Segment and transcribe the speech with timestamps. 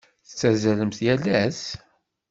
[0.27, 1.63] Tettazzalemt yal ass?